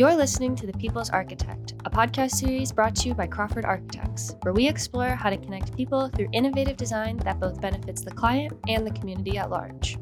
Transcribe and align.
You're 0.00 0.14
listening 0.14 0.56
to 0.56 0.66
The 0.66 0.72
People's 0.72 1.10
Architect, 1.10 1.74
a 1.84 1.90
podcast 1.90 2.30
series 2.30 2.72
brought 2.72 2.94
to 2.96 3.08
you 3.08 3.14
by 3.14 3.26
Crawford 3.26 3.66
Architects, 3.66 4.34
where 4.40 4.54
we 4.54 4.66
explore 4.66 5.10
how 5.10 5.28
to 5.28 5.36
connect 5.36 5.76
people 5.76 6.08
through 6.08 6.30
innovative 6.32 6.78
design 6.78 7.18
that 7.18 7.38
both 7.38 7.60
benefits 7.60 8.00
the 8.00 8.10
client 8.10 8.58
and 8.66 8.86
the 8.86 8.92
community 8.92 9.36
at 9.36 9.50
large. 9.50 9.98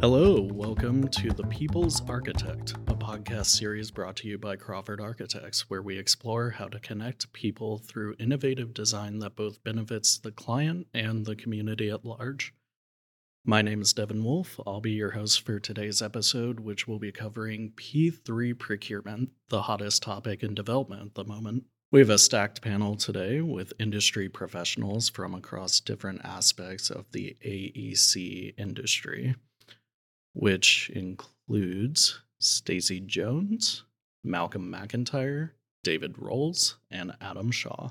Hello, 0.00 0.48
welcome 0.50 1.08
to 1.08 1.28
The 1.28 1.46
People's 1.48 2.00
Architect, 2.08 2.72
a 2.88 2.94
podcast 2.94 3.48
series 3.48 3.90
brought 3.90 4.16
to 4.16 4.28
you 4.28 4.38
by 4.38 4.56
Crawford 4.56 5.02
Architects, 5.02 5.68
where 5.68 5.82
we 5.82 5.98
explore 5.98 6.48
how 6.48 6.68
to 6.68 6.80
connect 6.80 7.30
people 7.34 7.82
through 7.86 8.16
innovative 8.18 8.72
design 8.72 9.18
that 9.18 9.36
both 9.36 9.62
benefits 9.62 10.16
the 10.16 10.32
client 10.32 10.86
and 10.94 11.26
the 11.26 11.36
community 11.36 11.90
at 11.90 12.06
large. 12.06 12.54
My 13.44 13.60
name 13.60 13.82
is 13.82 13.92
Devin 13.92 14.22
Wolf. 14.22 14.58
I'll 14.66 14.80
be 14.80 14.92
your 14.92 15.10
host 15.10 15.40
for 15.44 15.58
today's 15.58 16.00
episode, 16.00 16.60
which 16.60 16.86
will 16.86 16.98
be 16.98 17.12
covering 17.12 17.72
P3 17.76 18.58
procurement, 18.58 19.30
the 19.48 19.62
hottest 19.62 20.02
topic 20.02 20.42
in 20.42 20.54
development 20.54 21.02
at 21.02 21.14
the 21.14 21.24
moment. 21.24 21.64
We 21.90 22.00
have 22.00 22.10
a 22.10 22.18
stacked 22.18 22.62
panel 22.62 22.96
today 22.96 23.40
with 23.40 23.72
industry 23.78 24.28
professionals 24.28 25.08
from 25.08 25.34
across 25.34 25.80
different 25.80 26.22
aspects 26.24 26.88
of 26.88 27.10
the 27.12 27.36
AEC 27.44 28.54
industry 28.58 29.34
which 30.32 30.90
includes 30.94 32.20
Stacey 32.40 33.00
Jones, 33.00 33.84
Malcolm 34.24 34.70
Macintyre, 34.70 35.54
David 35.84 36.18
Rolls, 36.18 36.78
and 36.90 37.12
Adam 37.20 37.50
Shaw. 37.50 37.90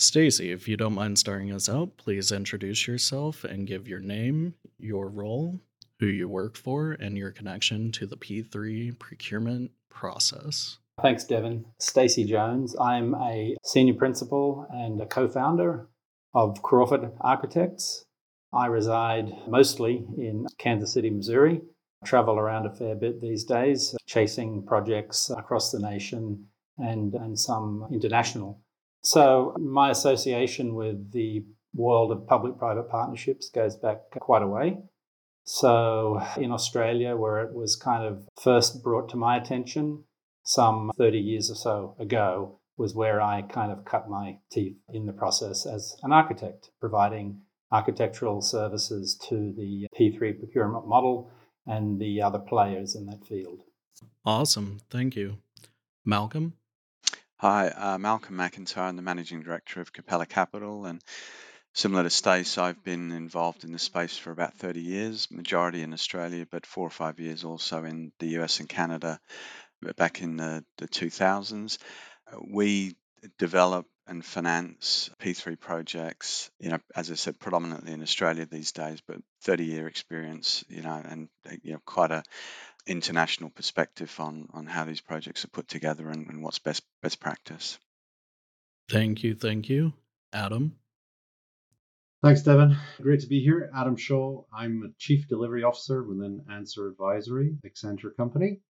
Stacey, 0.00 0.50
if 0.50 0.66
you 0.66 0.78
don't 0.78 0.94
mind 0.94 1.18
starting 1.18 1.52
us 1.52 1.68
out, 1.68 1.98
please 1.98 2.32
introduce 2.32 2.86
yourself 2.86 3.44
and 3.44 3.66
give 3.66 3.86
your 3.86 4.00
name, 4.00 4.54
your 4.78 5.10
role, 5.10 5.60
who 5.98 6.06
you 6.06 6.26
work 6.26 6.56
for, 6.56 6.92
and 6.92 7.18
your 7.18 7.30
connection 7.30 7.92
to 7.92 8.06
the 8.06 8.16
P3 8.16 8.98
procurement 8.98 9.72
process. 9.90 10.78
Thanks, 11.02 11.24
Devin. 11.24 11.66
Stacey 11.78 12.24
Jones. 12.24 12.74
I'm 12.80 13.14
a 13.14 13.54
senior 13.62 13.92
principal 13.92 14.66
and 14.70 15.02
a 15.02 15.06
co 15.06 15.28
founder 15.28 15.90
of 16.32 16.62
Crawford 16.62 17.12
Architects. 17.20 18.06
I 18.54 18.68
reside 18.68 19.30
mostly 19.48 20.06
in 20.16 20.46
Kansas 20.56 20.94
City, 20.94 21.10
Missouri. 21.10 21.60
I 22.02 22.06
travel 22.06 22.38
around 22.38 22.64
a 22.64 22.74
fair 22.74 22.94
bit 22.94 23.20
these 23.20 23.44
days, 23.44 23.94
chasing 24.06 24.64
projects 24.64 25.28
across 25.28 25.70
the 25.70 25.78
nation 25.78 26.46
and, 26.78 27.12
and 27.12 27.38
some 27.38 27.86
international. 27.92 28.62
So, 29.02 29.56
my 29.58 29.90
association 29.90 30.74
with 30.74 31.12
the 31.12 31.44
world 31.74 32.12
of 32.12 32.26
public 32.26 32.58
private 32.58 32.88
partnerships 32.90 33.48
goes 33.50 33.76
back 33.76 34.10
quite 34.20 34.42
a 34.42 34.46
way. 34.46 34.78
So, 35.44 36.20
in 36.36 36.52
Australia, 36.52 37.16
where 37.16 37.40
it 37.40 37.54
was 37.54 37.76
kind 37.76 38.04
of 38.04 38.28
first 38.40 38.82
brought 38.82 39.08
to 39.10 39.16
my 39.16 39.36
attention 39.36 40.04
some 40.42 40.90
30 40.98 41.18
years 41.18 41.50
or 41.50 41.54
so 41.54 41.96
ago, 41.98 42.60
was 42.76 42.94
where 42.94 43.20
I 43.20 43.42
kind 43.42 43.70
of 43.70 43.84
cut 43.84 44.08
my 44.08 44.38
teeth 44.50 44.76
in 44.88 45.06
the 45.06 45.12
process 45.12 45.66
as 45.66 45.96
an 46.02 46.12
architect, 46.12 46.70
providing 46.80 47.42
architectural 47.72 48.40
services 48.40 49.16
to 49.28 49.52
the 49.56 49.86
P3 49.98 50.38
procurement 50.38 50.88
model 50.88 51.30
and 51.66 52.00
the 52.00 52.22
other 52.22 52.38
players 52.38 52.94
in 52.94 53.06
that 53.06 53.26
field. 53.26 53.62
Awesome. 54.24 54.80
Thank 54.90 55.14
you. 55.14 55.38
Malcolm? 56.04 56.54
Hi, 57.42 57.68
uh, 57.68 57.96
Malcolm 57.96 58.36
Macintyre. 58.36 58.84
I'm 58.84 58.96
the 58.96 59.02
Managing 59.02 59.40
Director 59.40 59.80
of 59.80 59.94
Capella 59.94 60.26
Capital. 60.26 60.84
And 60.84 61.00
similar 61.72 62.02
to 62.02 62.10
Stace, 62.10 62.58
I've 62.58 62.84
been 62.84 63.12
involved 63.12 63.64
in 63.64 63.72
the 63.72 63.78
space 63.78 64.18
for 64.18 64.30
about 64.30 64.58
30 64.58 64.80
years, 64.82 65.30
majority 65.30 65.80
in 65.80 65.94
Australia, 65.94 66.46
but 66.50 66.66
four 66.66 66.86
or 66.86 66.90
five 66.90 67.18
years 67.18 67.42
also 67.42 67.84
in 67.84 68.12
the 68.18 68.40
US 68.40 68.60
and 68.60 68.68
Canada 68.68 69.18
back 69.96 70.20
in 70.20 70.36
the, 70.36 70.62
the 70.76 70.86
2000s. 70.86 71.78
We 72.46 72.96
develop 73.38 73.86
and 74.10 74.24
finance 74.24 75.08
P3 75.20 75.58
projects, 75.58 76.50
you 76.58 76.68
know, 76.68 76.78
as 76.96 77.12
I 77.12 77.14
said, 77.14 77.38
predominantly 77.38 77.92
in 77.92 78.02
Australia 78.02 78.44
these 78.44 78.72
days, 78.72 79.00
but 79.06 79.18
30 79.42 79.64
year 79.64 79.86
experience, 79.86 80.64
you 80.68 80.82
know, 80.82 81.00
and, 81.02 81.28
uh, 81.48 81.54
you 81.62 81.72
know, 81.74 81.80
quite 81.86 82.10
a 82.10 82.24
international 82.86 83.50
perspective 83.50 84.14
on, 84.18 84.48
on 84.52 84.66
how 84.66 84.84
these 84.84 85.00
projects 85.00 85.44
are 85.44 85.48
put 85.48 85.68
together 85.68 86.08
and, 86.08 86.26
and 86.28 86.42
what's 86.42 86.58
best, 86.58 86.82
best 87.02 87.20
practice. 87.20 87.78
Thank 88.88 89.22
you. 89.22 89.34
Thank 89.34 89.68
you. 89.68 89.92
Adam? 90.32 90.76
Thanks, 92.22 92.42
Devin. 92.42 92.76
Great 93.00 93.20
to 93.20 93.28
be 93.28 93.40
here. 93.40 93.70
Adam 93.74 93.96
Shaw. 93.96 94.44
I'm 94.52 94.82
a 94.84 94.92
Chief 94.98 95.26
Delivery 95.28 95.62
Officer 95.62 96.02
within 96.02 96.42
Anser 96.50 96.90
Advisory, 96.90 97.56
Accenture 97.66 98.14
company. 98.14 98.60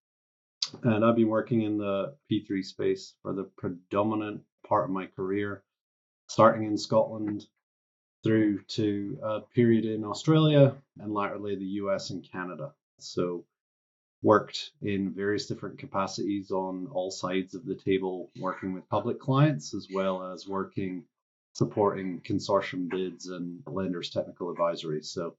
And 0.84 1.04
I've 1.04 1.16
been 1.16 1.28
working 1.28 1.62
in 1.62 1.76
the 1.76 2.14
P3 2.30 2.64
space 2.64 3.14
for 3.22 3.32
the 3.32 3.50
predominant 3.56 4.42
part 4.64 4.84
of 4.84 4.90
my 4.90 5.06
career, 5.06 5.64
starting 6.28 6.64
in 6.64 6.78
Scotland 6.78 7.46
through 8.22 8.62
to 8.68 9.18
a 9.22 9.40
period 9.40 9.84
in 9.84 10.04
Australia 10.04 10.76
and 11.00 11.12
latterly 11.12 11.56
the 11.56 11.64
US 11.82 12.10
and 12.10 12.26
Canada. 12.30 12.72
So 12.98 13.44
worked 14.22 14.72
in 14.82 15.14
various 15.14 15.46
different 15.46 15.78
capacities 15.78 16.50
on 16.50 16.88
all 16.92 17.10
sides 17.10 17.54
of 17.54 17.64
the 17.64 17.74
table, 17.74 18.30
working 18.38 18.72
with 18.72 18.88
public 18.88 19.18
clients 19.18 19.74
as 19.74 19.88
well 19.92 20.32
as 20.32 20.46
working 20.46 21.04
supporting 21.52 22.20
consortium 22.20 22.88
bids 22.88 23.28
and 23.28 23.62
lenders 23.66 24.10
technical 24.10 24.50
advisory. 24.50 25.02
So 25.02 25.36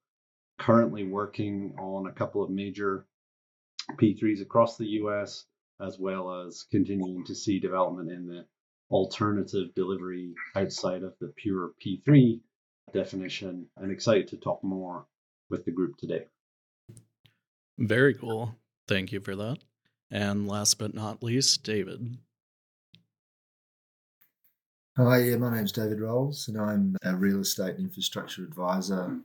currently 0.59 1.03
working 1.03 1.73
on 1.79 2.07
a 2.07 2.11
couple 2.11 2.43
of 2.43 2.49
major 2.49 3.05
P3s 3.97 4.41
across 4.41 4.77
the 4.77 4.87
US, 5.01 5.45
as 5.79 5.97
well 5.97 6.45
as 6.45 6.65
continuing 6.69 7.23
to 7.25 7.35
see 7.35 7.59
development 7.59 8.11
in 8.11 8.27
the 8.27 8.45
alternative 8.91 9.73
delivery 9.75 10.33
outside 10.55 11.03
of 11.03 11.13
the 11.19 11.33
pure 11.37 11.71
P3 11.83 12.39
definition. 12.93 13.67
I'm 13.81 13.91
excited 13.91 14.27
to 14.29 14.37
talk 14.37 14.63
more 14.63 15.05
with 15.49 15.65
the 15.65 15.71
group 15.71 15.97
today. 15.97 16.25
Very 17.77 18.13
cool. 18.13 18.55
Thank 18.87 19.11
you 19.11 19.19
for 19.21 19.35
that. 19.35 19.59
And 20.09 20.47
last 20.47 20.79
but 20.79 20.93
not 20.93 21.23
least, 21.23 21.63
David. 21.63 22.17
Hi, 24.97 25.19
yeah, 25.19 25.37
my 25.37 25.55
name's 25.55 25.71
David 25.71 26.01
Rolls, 26.01 26.49
and 26.49 26.59
I'm 26.59 26.97
a 27.03 27.15
real 27.15 27.39
estate 27.39 27.75
and 27.75 27.85
infrastructure 27.85 28.43
advisor 28.43 29.19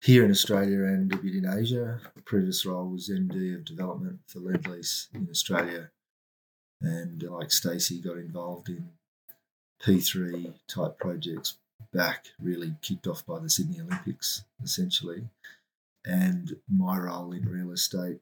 here 0.00 0.24
in 0.24 0.30
Australia 0.30 0.84
and 0.84 1.12
a 1.12 1.16
bit 1.16 1.34
in 1.34 1.48
Asia. 1.48 2.00
Previous 2.24 2.64
role 2.64 2.88
was 2.88 3.08
MD 3.08 3.56
of 3.56 3.64
development 3.64 4.20
for 4.28 4.38
Lendlease 4.38 5.08
in 5.14 5.28
Australia 5.28 5.90
and 6.82 7.24
uh, 7.24 7.32
like 7.32 7.52
Stacey 7.52 8.00
got 8.00 8.16
involved 8.16 8.68
in 8.68 8.90
P3 9.82 10.52
type 10.68 10.98
projects 10.98 11.56
back, 11.92 12.26
really 12.40 12.74
kicked 12.82 13.06
off 13.06 13.24
by 13.26 13.38
the 13.38 13.50
Sydney 13.50 13.80
Olympics, 13.80 14.44
essentially. 14.62 15.24
And 16.04 16.52
my 16.68 16.98
role 16.98 17.32
in 17.32 17.44
real 17.44 17.72
estate 17.72 18.18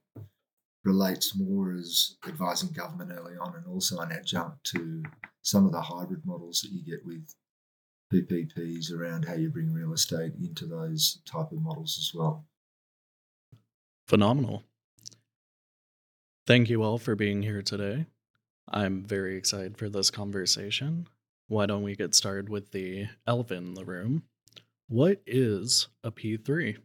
relates 0.84 1.36
more 1.36 1.72
as 1.72 2.16
advising 2.26 2.70
government 2.70 3.12
early 3.12 3.36
on 3.36 3.54
and 3.54 3.66
also 3.66 3.98
an 4.00 4.12
adjunct 4.12 4.64
to 4.64 5.02
some 5.42 5.66
of 5.66 5.72
the 5.72 5.80
hybrid 5.80 6.24
models 6.24 6.60
that 6.60 6.72
you 6.72 6.84
get 6.84 7.04
with 7.04 7.34
PPPs 8.12 8.92
around 8.92 9.24
how 9.24 9.34
you 9.34 9.50
bring 9.50 9.72
real 9.72 9.92
estate 9.92 10.32
into 10.42 10.66
those 10.66 11.20
type 11.24 11.52
of 11.52 11.62
models 11.62 11.96
as 11.98 12.18
well. 12.18 12.44
Phenomenal. 14.08 14.64
Thank 16.46 16.68
you 16.68 16.82
all 16.82 16.98
for 16.98 17.14
being 17.14 17.42
here 17.42 17.62
today. 17.62 18.06
I'm 18.68 19.04
very 19.04 19.36
excited 19.36 19.76
for 19.76 19.88
this 19.88 20.10
conversation. 20.10 21.06
Why 21.46 21.66
don't 21.66 21.82
we 21.82 21.94
get 21.94 22.14
started 22.14 22.48
with 22.48 22.72
the 22.72 23.06
elephant 23.26 23.68
in 23.68 23.74
the 23.74 23.84
room? 23.84 24.24
What 24.88 25.22
is 25.26 25.88
a 26.02 26.10
P3? 26.10 26.78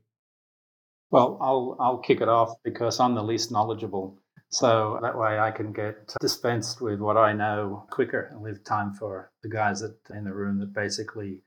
Well, 1.15 1.37
I'll 1.39 1.77
I'll 1.79 1.97
kick 1.99 2.19
it 2.19 2.27
off 2.27 2.55
because 2.61 2.99
I'm 2.99 3.15
the 3.15 3.23
least 3.23 3.49
knowledgeable. 3.49 4.19
So 4.49 4.99
that 5.01 5.17
way 5.17 5.39
I 5.39 5.49
can 5.49 5.71
get 5.71 6.13
dispensed 6.19 6.81
with 6.81 6.99
what 6.99 7.15
I 7.15 7.31
know 7.31 7.87
quicker 7.89 8.27
and 8.31 8.41
leave 8.41 8.65
time 8.65 8.93
for 8.93 9.31
the 9.41 9.47
guys 9.47 9.79
that 9.79 9.95
in 10.13 10.25
the 10.25 10.33
room 10.33 10.59
that 10.59 10.73
basically 10.73 11.39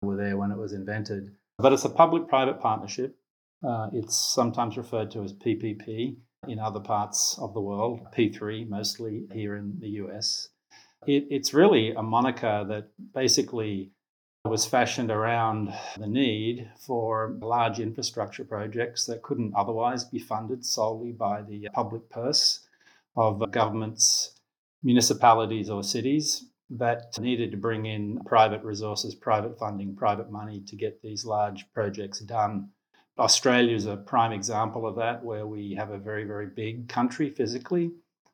were 0.00 0.14
there 0.16 0.36
when 0.36 0.52
it 0.52 0.56
was 0.56 0.72
invented. 0.72 1.34
But 1.58 1.72
it's 1.72 1.84
a 1.84 1.90
public 1.90 2.28
private 2.28 2.60
partnership. 2.60 3.18
Uh, 3.66 3.88
it's 3.92 4.16
sometimes 4.16 4.76
referred 4.76 5.10
to 5.10 5.24
as 5.24 5.32
PPP 5.32 6.18
in 6.46 6.60
other 6.60 6.78
parts 6.78 7.36
of 7.40 7.52
the 7.52 7.60
world, 7.60 8.06
P3 8.16 8.68
mostly 8.68 9.26
here 9.32 9.56
in 9.56 9.80
the 9.80 9.88
US. 10.02 10.50
It, 11.04 11.26
it's 11.30 11.52
really 11.52 11.90
a 11.90 12.02
moniker 12.02 12.64
that 12.68 12.90
basically 13.12 13.90
was 14.48 14.66
fashioned 14.66 15.10
around 15.10 15.72
the 15.98 16.06
need 16.06 16.70
for 16.78 17.36
large 17.40 17.80
infrastructure 17.80 18.44
projects 18.44 19.06
that 19.06 19.22
couldn't 19.22 19.54
otherwise 19.54 20.04
be 20.04 20.18
funded 20.18 20.64
solely 20.64 21.12
by 21.12 21.42
the 21.42 21.68
public 21.72 22.08
purse 22.10 22.66
of 23.16 23.50
governments, 23.50 24.40
municipalities, 24.82 25.70
or 25.70 25.82
cities 25.82 26.46
that 26.70 27.18
needed 27.20 27.50
to 27.50 27.56
bring 27.56 27.86
in 27.86 28.18
private 28.24 28.62
resources, 28.64 29.14
private 29.14 29.58
funding, 29.58 29.94
private 29.94 30.30
money 30.30 30.60
to 30.66 30.76
get 30.76 31.00
these 31.02 31.24
large 31.24 31.66
projects 31.72 32.20
done. 32.20 32.68
Australia 33.18 33.74
is 33.74 33.86
a 33.86 33.96
prime 33.96 34.32
example 34.32 34.86
of 34.86 34.96
that, 34.96 35.24
where 35.24 35.46
we 35.46 35.74
have 35.74 35.90
a 35.90 35.98
very, 35.98 36.24
very 36.24 36.46
big 36.46 36.88
country 36.88 37.30
physically, 37.30 37.90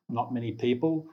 not 0.09 0.33
many 0.33 0.51
people, 0.51 1.07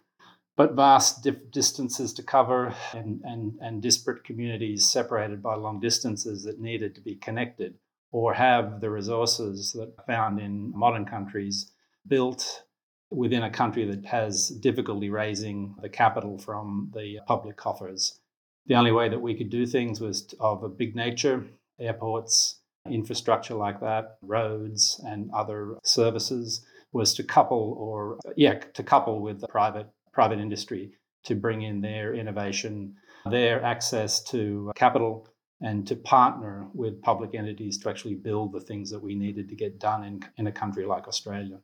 but 0.61 0.75
vast 0.75 1.27
distances 1.51 2.13
to 2.13 2.23
cover 2.23 2.75
and, 2.93 3.23
and, 3.25 3.55
and 3.63 3.81
disparate 3.81 4.23
communities 4.25 4.87
separated 4.87 5.43
by 5.43 5.55
long 5.55 5.81
distances 5.81 6.43
that 6.43 6.61
needed 6.61 6.95
to 6.95 7.01
be 7.01 7.15
connected 7.15 7.73
or 8.13 8.35
have 8.35 8.83
the 8.83 8.91
resources 8.91 9.73
that 9.73 9.91
are 9.97 10.05
found 10.05 10.39
in 10.39 10.71
modern 10.77 11.07
countries 11.07 11.73
built 12.07 12.65
within 13.11 13.43
a 13.43 13.51
country 13.51 13.87
that 13.87 14.05
has 14.05 14.51
difficulty 14.51 15.09
raising 15.09 15.75
the 15.81 15.89
capital 15.89 16.37
from 16.37 16.93
the 16.95 17.19
public 17.27 17.57
coffers. 17.57 18.21
The 18.67 18.75
only 18.75 18.93
way 18.93 19.09
that 19.09 19.23
we 19.23 19.35
could 19.35 19.49
do 19.49 19.65
things 19.65 19.99
was 19.99 20.35
of 20.41 20.63
a 20.63 20.69
big 20.69 20.95
nature, 20.95 21.43
airports, 21.79 22.59
infrastructure 22.87 23.55
like 23.55 23.81
that, 23.81 24.19
roads 24.21 25.01
and 25.07 25.31
other 25.33 25.79
services, 25.85 26.67
was 26.93 27.15
to 27.15 27.23
couple 27.23 27.77
or 27.79 28.19
yeah, 28.37 28.59
to 28.75 28.83
couple 28.83 29.21
with 29.21 29.43
private 29.49 29.87
private 30.13 30.39
industry 30.39 30.93
to 31.25 31.35
bring 31.35 31.63
in 31.63 31.81
their 31.81 32.15
innovation, 32.15 32.95
their 33.27 33.63
access 33.63 34.23
to 34.25 34.73
capital 34.75 35.29
and 35.61 35.87
to 35.87 35.95
partner 35.97 36.67
with 36.73 37.03
public 37.03 37.35
entities 37.35 37.77
to 37.79 37.91
actually 37.91 38.15
build 38.15 38.53
the 38.53 38.61
things 38.61 38.91
that 38.91 39.03
we 39.03 39.15
needed 39.15 39.49
to 39.49 39.55
get 39.55 39.79
done 39.79 40.05
in, 40.05 40.21
in 40.39 40.47
a 40.47 40.53
country 40.53 40.87
like 40.87 41.07
Australia. 41.07 41.61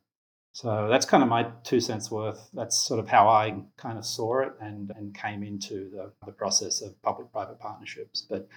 So 0.51 0.87
that's 0.89 1.05
kind 1.05 1.21
of 1.21 1.29
my 1.29 1.47
two 1.63 1.79
cents 1.79 2.09
worth. 2.09 2.49
That's 2.53 2.77
sort 2.77 2.99
of 2.99 3.07
how 3.07 3.27
I 3.27 3.61
kind 3.77 3.97
of 3.97 4.05
saw 4.05 4.41
it 4.41 4.53
and, 4.59 4.91
and 4.95 5.13
came 5.15 5.43
into 5.43 5.89
the, 5.91 6.11
the 6.25 6.31
process 6.31 6.81
of 6.81 6.99
public 7.01 7.31
private 7.31 7.59
partnerships. 7.59 8.25
But 8.27 8.47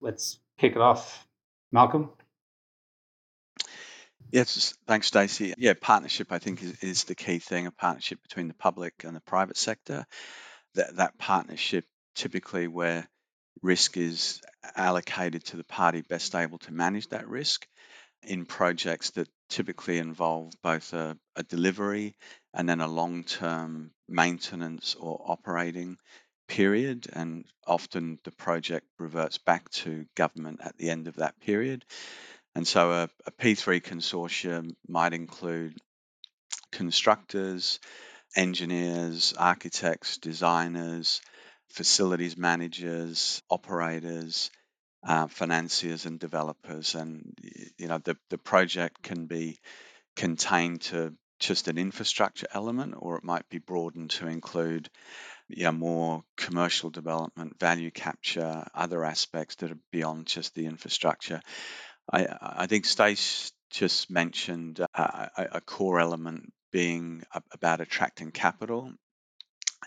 let's 0.00 0.40
kick 0.58 0.72
it 0.72 0.82
off. 0.82 1.26
Malcolm? 1.72 2.10
Yes, 4.32 4.74
thanks, 4.86 5.08
Stacey. 5.08 5.54
Yeah, 5.58 5.74
partnership, 5.80 6.32
I 6.32 6.38
think, 6.38 6.62
is, 6.62 6.78
is 6.82 7.04
the 7.04 7.14
key 7.14 7.38
thing 7.38 7.66
a 7.66 7.70
partnership 7.72 8.22
between 8.22 8.48
the 8.48 8.54
public 8.54 9.04
and 9.04 9.16
the 9.16 9.20
private 9.20 9.56
sector. 9.56 10.06
That, 10.74 10.96
that 10.96 11.18
partnership, 11.18 11.84
typically, 12.14 12.68
where 12.68 13.08
risk 13.62 13.96
is 13.96 14.40
allocated 14.76 15.44
to 15.46 15.56
the 15.56 15.64
party 15.64 16.02
best 16.02 16.34
able 16.34 16.58
to 16.58 16.72
manage 16.72 17.08
that 17.08 17.28
risk 17.28 17.66
in 18.22 18.44
projects 18.46 19.10
that 19.10 19.28
typically 19.48 19.98
involve 19.98 20.52
both 20.62 20.92
a, 20.92 21.16
a 21.36 21.42
delivery 21.42 22.14
and 22.54 22.68
then 22.68 22.80
a 22.80 22.86
long 22.88 23.24
term 23.24 23.90
maintenance 24.08 24.94
or 24.94 25.20
operating 25.26 25.96
period. 26.48 27.06
And 27.12 27.46
often 27.66 28.18
the 28.24 28.32
project 28.32 28.86
reverts 28.98 29.38
back 29.38 29.68
to 29.70 30.06
government 30.16 30.60
at 30.62 30.76
the 30.76 30.90
end 30.90 31.08
of 31.08 31.16
that 31.16 31.40
period. 31.40 31.84
And 32.54 32.66
so 32.66 32.92
a 32.92 33.08
a 33.26 33.30
P3 33.32 33.80
consortium 33.82 34.74
might 34.88 35.12
include 35.12 35.78
constructors, 36.72 37.80
engineers, 38.36 39.34
architects, 39.38 40.18
designers, 40.18 41.20
facilities 41.68 42.36
managers, 42.36 43.42
operators, 43.50 44.50
uh, 45.06 45.26
financiers, 45.28 46.06
and 46.06 46.18
developers. 46.18 46.94
And 46.94 47.34
you 47.78 47.88
know 47.88 47.98
the 47.98 48.16
the 48.30 48.38
project 48.38 49.02
can 49.02 49.26
be 49.26 49.58
contained 50.16 50.82
to 50.82 51.14
just 51.38 51.68
an 51.68 51.78
infrastructure 51.78 52.46
element, 52.52 52.94
or 52.98 53.16
it 53.16 53.24
might 53.24 53.48
be 53.48 53.58
broadened 53.58 54.10
to 54.10 54.26
include 54.26 54.90
you 55.48 55.64
know, 55.64 55.72
more 55.72 56.22
commercial 56.36 56.90
development, 56.90 57.58
value 57.58 57.90
capture, 57.90 58.64
other 58.74 59.04
aspects 59.04 59.56
that 59.56 59.72
are 59.72 59.78
beyond 59.90 60.26
just 60.26 60.54
the 60.54 60.66
infrastructure. 60.66 61.40
I, 62.12 62.26
I 62.40 62.66
think 62.66 62.84
Stace 62.86 63.52
just 63.70 64.10
mentioned 64.10 64.80
a, 64.80 65.30
a 65.52 65.60
core 65.60 66.00
element 66.00 66.52
being 66.72 67.22
about 67.52 67.80
attracting 67.80 68.32
capital 68.32 68.92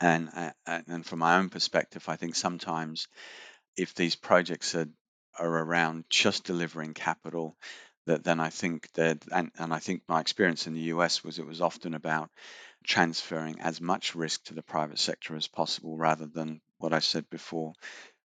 and, 0.02 0.30
and 0.66 1.06
from 1.06 1.20
my 1.20 1.38
own 1.38 1.50
perspective, 1.50 2.10
I 2.10 2.16
think 2.16 2.36
sometimes 2.36 3.08
if 3.78 3.94
these 3.96 4.16
projects 4.16 4.76
are, 4.76 4.88
are 5.40 5.60
around 5.64 6.06
just 6.10 6.46
delivering 6.46 6.94
capital, 6.94 7.56
that 8.06 8.24
then 8.24 8.40
I 8.40 8.50
think 8.50 8.92
that, 8.94 9.24
and, 9.32 9.52
and 9.58 9.74
I 9.74 9.80
think 9.80 10.04
my 10.08 10.20
experience 10.20 10.68
in 10.68 10.74
the 10.74 10.92
US 10.96 11.24
was 11.24 11.40
it 11.40 11.46
was 11.46 11.62
often 11.62 11.94
about 11.94 12.30
transferring 12.86 13.62
as 13.62 13.80
much 13.80 14.16
risk 14.16 14.46
to 14.46 14.54
the 14.54 14.64
private 14.64 15.00
sector 15.00 15.36
as 15.36 15.48
possible 15.48 15.96
rather 15.98 16.26
than 16.26 16.60
what 16.80 16.94
I 16.94 17.00
said 17.00 17.30
before, 17.30 17.74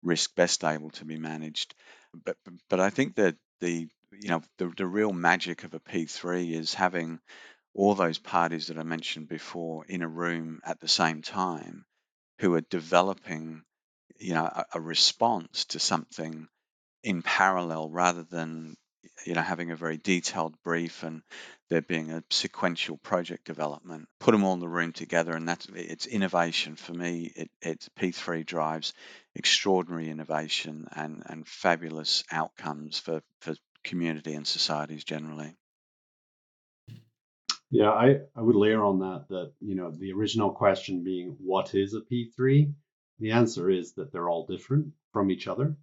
risk 0.03 0.33
best 0.35 0.63
able 0.63 0.91
to 0.91 1.05
be 1.05 1.17
managed. 1.17 1.75
But, 2.23 2.37
but 2.69 2.79
I 2.79 2.89
think 2.89 3.15
that 3.15 3.35
the, 3.61 3.87
you 4.11 4.29
know, 4.29 4.41
the, 4.57 4.71
the 4.77 4.85
real 4.85 5.13
magic 5.13 5.63
of 5.63 5.73
a 5.73 5.79
P3 5.79 6.51
is 6.51 6.73
having 6.73 7.19
all 7.73 7.95
those 7.95 8.17
parties 8.17 8.67
that 8.67 8.77
I 8.79 8.83
mentioned 8.83 9.27
before 9.27 9.85
in 9.85 10.01
a 10.01 10.07
room 10.07 10.61
at 10.63 10.79
the 10.79 10.87
same 10.87 11.21
time 11.21 11.85
who 12.39 12.53
are 12.55 12.61
developing, 12.61 13.63
you 14.19 14.33
know, 14.33 14.45
a, 14.45 14.65
a 14.75 14.81
response 14.81 15.65
to 15.65 15.79
something 15.79 16.47
in 17.03 17.21
parallel 17.21 17.89
rather 17.89 18.23
than 18.23 18.75
you 19.25 19.35
know 19.35 19.41
having 19.41 19.71
a 19.71 19.75
very 19.75 19.97
detailed 19.97 20.55
brief 20.63 21.03
and 21.03 21.21
there 21.69 21.81
being 21.81 22.11
a 22.11 22.23
sequential 22.31 22.97
project 22.97 23.45
development. 23.45 24.07
Put 24.19 24.31
them 24.33 24.43
all 24.43 24.53
in 24.53 24.59
the 24.59 24.67
room 24.67 24.91
together 24.91 25.33
and 25.35 25.47
that's 25.47 25.67
it's 25.73 26.07
innovation 26.07 26.75
for 26.75 26.93
me. 26.93 27.31
It, 27.35 27.51
it's 27.61 27.89
p3 27.99 28.45
drives 28.45 28.93
extraordinary 29.35 30.09
innovation 30.09 30.87
and 30.91 31.23
and 31.25 31.47
fabulous 31.47 32.23
outcomes 32.31 32.99
for 32.99 33.21
for 33.41 33.55
community 33.83 34.33
and 34.33 34.47
societies 34.47 35.03
generally 35.03 35.55
yeah, 37.71 37.89
I, 37.89 38.21
I 38.35 38.41
would 38.41 38.55
layer 38.55 38.83
on 38.83 38.99
that 38.99 39.25
that, 39.29 39.53
you 39.59 39.75
know, 39.75 39.91
the 39.91 40.13
original 40.13 40.51
question 40.51 41.03
being 41.03 41.35
what 41.39 41.75
is 41.75 41.93
a 41.93 41.99
P3? 42.01 42.73
The 43.19 43.31
answer 43.31 43.69
is 43.69 43.93
that 43.93 44.11
they're 44.11 44.29
all 44.29 44.45
different 44.45 44.93
from 45.11 45.31
each 45.31 45.47
other. 45.47 45.75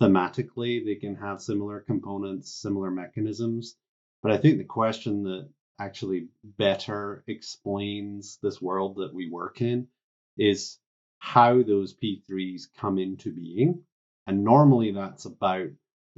Thematically, 0.00 0.84
they 0.84 0.96
can 0.96 1.16
have 1.16 1.40
similar 1.40 1.80
components, 1.80 2.52
similar 2.52 2.90
mechanisms. 2.90 3.76
But 4.22 4.32
I 4.32 4.36
think 4.38 4.58
the 4.58 4.64
question 4.64 5.22
that 5.24 5.48
actually 5.78 6.28
better 6.44 7.24
explains 7.26 8.38
this 8.42 8.60
world 8.60 8.96
that 8.96 9.14
we 9.14 9.28
work 9.28 9.60
in 9.60 9.88
is 10.36 10.78
how 11.24 11.62
those 11.62 11.94
P3s 11.94 12.64
come 12.76 12.98
into 12.98 13.32
being. 13.32 13.82
And 14.26 14.44
normally 14.44 14.92
that's 14.92 15.24
about 15.24 15.68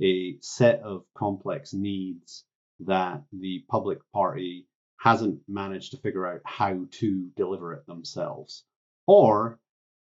a 0.03 0.37
set 0.41 0.81
of 0.81 1.05
complex 1.15 1.73
needs 1.73 2.45
that 2.81 3.23
the 3.33 3.65
public 3.69 4.01
party 4.13 4.67
hasn't 4.99 5.41
managed 5.47 5.93
to 5.93 5.99
figure 5.99 6.27
out 6.27 6.41
how 6.45 6.87
to 6.91 7.31
deliver 7.37 7.73
it 7.75 7.87
themselves. 7.87 8.65
Or 9.07 9.61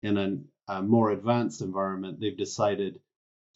in 0.02 0.16
an, 0.16 0.48
a 0.66 0.82
more 0.82 1.12
advanced 1.12 1.62
environment, 1.62 2.18
they've 2.18 2.36
decided 2.36 2.98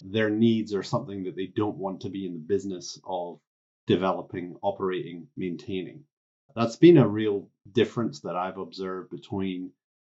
their 0.05 0.31
needs 0.31 0.73
are 0.75 0.85
something 0.85 1.25
that 1.25 1.35
they 1.35 1.47
don't 1.47 1.77
want 1.77 2.03
to 2.03 2.09
be 2.09 2.25
in 2.25 2.35
the 2.35 2.39
business 2.39 3.01
of 3.05 3.41
developing, 3.89 4.57
operating, 4.63 5.27
maintaining. 5.37 6.05
That's 6.55 6.77
been 6.77 6.99
a 6.99 7.09
real 7.09 7.49
difference 7.73 8.21
that 8.21 8.37
I've 8.37 8.59
observed 8.59 9.11
between 9.11 9.73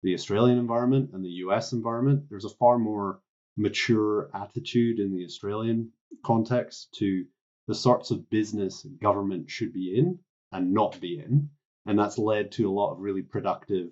the 0.05 0.13
Australian 0.13 0.59
environment 0.59 1.09
and 1.13 1.25
the 1.25 1.41
US 1.45 1.74
environment. 1.74 2.25
There's 2.29 2.45
a 2.45 2.50
far 2.50 2.77
more 2.77 3.21
mature 3.57 4.29
attitude 4.35 5.00
in 5.00 5.15
the 5.15 5.25
Australian 5.25 5.91
context 6.24 6.93
to 7.00 7.25
the 7.67 7.74
sorts 7.74 8.12
of 8.12 8.29
business 8.29 8.85
government 9.01 9.50
should 9.50 9.74
be 9.74 9.97
in 9.97 10.19
and 10.51 10.71
not 10.71 11.01
be 11.01 11.17
in. 11.17 11.50
And 11.88 11.97
that's 11.97 12.19
led 12.19 12.51
to 12.51 12.69
a 12.69 12.71
lot 12.71 12.91
of 12.91 13.00
really 13.00 13.24
productive 13.24 13.89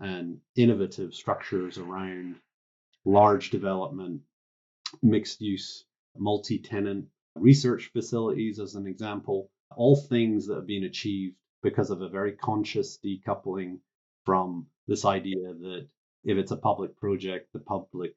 and 0.00 0.38
innovative 0.54 1.14
structures 1.14 1.78
around 1.78 2.36
large 3.06 3.48
development, 3.48 4.20
mixed 5.02 5.40
use, 5.40 5.86
multi 6.14 6.58
tenant 6.58 7.06
research 7.36 7.90
facilities, 7.90 8.60
as 8.60 8.74
an 8.74 8.86
example, 8.86 9.50
all 9.74 9.96
things 9.96 10.46
that 10.46 10.56
have 10.56 10.66
been 10.66 10.84
achieved 10.84 11.36
because 11.62 11.88
of 11.88 12.02
a 12.02 12.08
very 12.10 12.32
conscious 12.32 12.98
decoupling 13.02 13.78
from 14.26 14.66
this 14.86 15.04
idea 15.04 15.54
that 15.54 15.88
if 16.24 16.38
it's 16.38 16.52
a 16.52 16.56
public 16.56 16.96
project, 16.96 17.52
the 17.52 17.60
public 17.60 18.14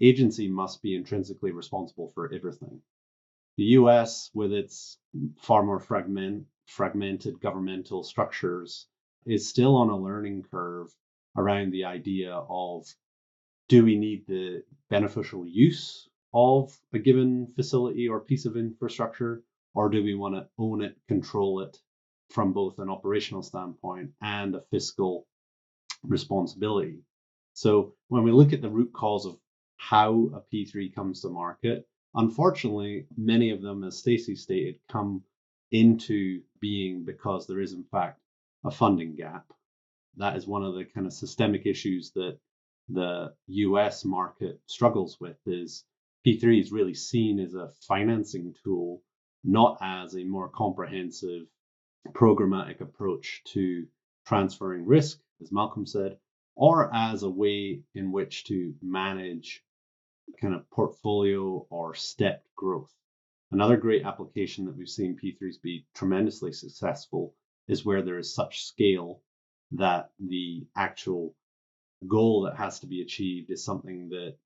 agency 0.00 0.48
must 0.48 0.82
be 0.82 0.94
intrinsically 0.94 1.52
responsible 1.52 2.08
for 2.14 2.32
everything. 2.32 2.80
The 3.56 3.64
US, 3.80 4.30
with 4.34 4.52
its 4.52 4.98
far 5.40 5.62
more 5.62 5.80
fragment, 5.80 6.46
fragmented 6.66 7.40
governmental 7.40 8.02
structures 8.02 8.86
is 9.26 9.48
still 9.48 9.76
on 9.76 9.90
a 9.90 9.98
learning 9.98 10.44
curve 10.50 10.94
around 11.36 11.72
the 11.72 11.84
idea 11.84 12.32
of 12.34 12.86
do 13.68 13.84
we 13.84 13.98
need 13.98 14.26
the 14.26 14.64
beneficial 14.88 15.46
use 15.46 16.08
of 16.32 16.78
a 16.92 16.98
given 16.98 17.52
facility 17.54 18.08
or 18.08 18.20
piece 18.20 18.46
of 18.46 18.56
infrastructure, 18.56 19.42
or 19.74 19.88
do 19.88 20.02
we 20.02 20.14
want 20.14 20.34
to 20.34 20.48
own 20.58 20.82
it, 20.82 20.96
control 21.06 21.60
it 21.60 21.76
from 22.30 22.52
both 22.52 22.78
an 22.78 22.90
operational 22.90 23.42
standpoint 23.42 24.12
and 24.20 24.54
a 24.54 24.62
fiscal 24.70 25.26
responsibility? 26.02 26.98
So 27.54 27.94
when 28.08 28.22
we 28.22 28.32
look 28.32 28.52
at 28.52 28.62
the 28.62 28.70
root 28.70 28.92
cause 28.92 29.26
of 29.26 29.38
how 29.76 30.30
a 30.34 30.54
P3 30.54 30.94
comes 30.94 31.22
to 31.22 31.28
market, 31.28 31.88
unfortunately, 32.14 33.06
many 33.16 33.50
of 33.50 33.62
them, 33.62 33.84
as 33.84 33.98
Stacey 33.98 34.36
stated, 34.36 34.78
come 34.88 35.22
into 35.70 36.42
being 36.60 37.04
because 37.04 37.46
there 37.46 37.60
is, 37.60 37.72
in 37.72 37.84
fact, 37.84 38.20
a 38.64 38.70
funding 38.70 39.14
gap. 39.14 39.52
That 40.16 40.36
is 40.36 40.46
one 40.46 40.64
of 40.64 40.74
the 40.74 40.84
kind 40.84 41.06
of 41.06 41.12
systemic 41.12 41.66
issues 41.66 42.10
that 42.12 42.38
the 42.88 43.34
US 43.46 44.04
market 44.04 44.60
struggles 44.66 45.18
with 45.20 45.36
is 45.46 45.84
P3 46.26 46.60
is 46.60 46.72
really 46.72 46.94
seen 46.94 47.38
as 47.38 47.54
a 47.54 47.70
financing 47.86 48.54
tool, 48.64 49.02
not 49.44 49.78
as 49.80 50.16
a 50.16 50.24
more 50.24 50.48
comprehensive 50.48 51.46
programmatic 52.12 52.80
approach 52.80 53.42
to 53.52 53.86
transferring 54.26 54.86
risk, 54.86 55.20
as 55.40 55.52
Malcolm 55.52 55.86
said, 55.86 56.18
or 56.54 56.92
as 56.94 57.22
a 57.22 57.30
way 57.30 57.82
in 57.94 58.10
which 58.12 58.44
to 58.44 58.74
manage 58.82 59.64
kind 60.40 60.54
of 60.54 60.68
portfolio 60.70 61.66
or 61.70 61.94
stepped 61.94 62.46
growth. 62.54 62.92
Another 63.50 63.76
great 63.76 64.04
application 64.04 64.66
that 64.66 64.76
we've 64.76 64.88
seen 64.88 65.16
P3s 65.16 65.60
be 65.62 65.86
tremendously 65.94 66.52
successful 66.52 67.34
is 67.66 67.84
where 67.84 68.02
there 68.02 68.18
is 68.18 68.34
such 68.34 68.64
scale 68.64 69.22
that 69.72 70.10
the 70.18 70.66
actual 70.76 71.34
goal 72.06 72.42
that 72.42 72.56
has 72.56 72.80
to 72.80 72.86
be 72.86 73.02
achieved 73.02 73.50
is 73.50 73.64
something 73.64 74.08
that 74.10 74.36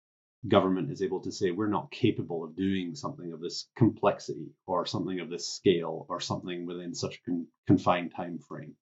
government 0.48 0.90
is 0.90 1.02
able 1.02 1.20
to 1.20 1.30
say 1.30 1.50
we're 1.50 1.68
not 1.68 1.90
capable 1.90 2.42
of 2.42 2.56
doing 2.56 2.94
something 2.94 3.32
of 3.32 3.40
this 3.40 3.68
complexity 3.76 4.50
or 4.66 4.84
something 4.84 5.20
of 5.20 5.30
this 5.30 5.48
scale 5.48 6.06
or 6.08 6.18
something 6.18 6.66
within 6.66 6.94
such 6.94 7.16
a 7.16 7.22
con- 7.22 7.46
confined 7.66 8.12
time 8.14 8.38
frame 8.38 8.74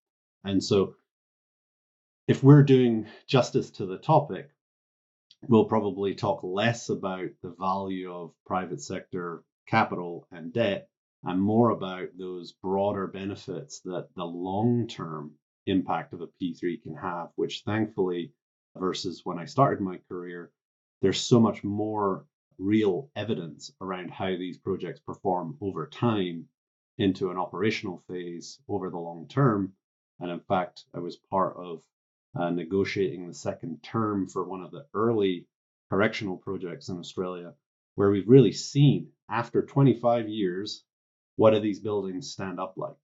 and 0.44 0.62
so 0.62 0.94
if 2.30 2.44
we're 2.44 2.62
doing 2.62 3.08
justice 3.26 3.70
to 3.70 3.86
the 3.86 3.98
topic 3.98 4.48
we'll 5.48 5.64
probably 5.64 6.14
talk 6.14 6.44
less 6.44 6.88
about 6.88 7.28
the 7.42 7.52
value 7.58 8.12
of 8.12 8.30
private 8.46 8.80
sector 8.80 9.42
capital 9.66 10.28
and 10.30 10.52
debt 10.52 10.88
and 11.24 11.42
more 11.42 11.70
about 11.70 12.06
those 12.16 12.52
broader 12.62 13.08
benefits 13.08 13.80
that 13.80 14.06
the 14.14 14.24
long 14.24 14.86
term 14.86 15.32
impact 15.66 16.12
of 16.12 16.20
a 16.20 16.28
P3 16.40 16.80
can 16.80 16.94
have, 16.94 17.30
which 17.34 17.62
thankfully, 17.66 18.32
versus 18.76 19.22
when 19.24 19.38
I 19.38 19.46
started 19.46 19.80
my 19.80 19.98
career, 20.08 20.52
there's 21.02 21.20
so 21.20 21.40
much 21.40 21.64
more 21.64 22.26
real 22.58 23.10
evidence 23.16 23.72
around 23.80 24.12
how 24.12 24.36
these 24.36 24.56
projects 24.56 25.00
perform 25.00 25.56
over 25.60 25.88
time 25.88 26.46
into 26.96 27.32
an 27.32 27.38
operational 27.38 28.04
phase 28.08 28.60
over 28.68 28.88
the 28.88 28.98
long 28.98 29.26
term. 29.26 29.72
And 30.20 30.30
in 30.30 30.40
fact, 30.40 30.84
I 30.94 31.00
was 31.00 31.16
part 31.16 31.56
of 31.56 31.82
uh, 32.34 32.50
negotiating 32.50 33.26
the 33.26 33.34
second 33.34 33.82
term 33.82 34.28
for 34.28 34.44
one 34.44 34.62
of 34.62 34.70
the 34.70 34.86
early 34.94 35.46
correctional 35.90 36.36
projects 36.36 36.88
in 36.88 36.98
Australia, 36.98 37.54
where 37.96 38.10
we've 38.10 38.28
really 38.28 38.52
seen 38.52 39.08
after 39.28 39.62
25 39.62 40.28
years 40.28 40.84
what 41.36 41.52
do 41.52 41.60
these 41.60 41.80
buildings 41.80 42.30
stand 42.30 42.60
up 42.60 42.74
like? 42.76 42.96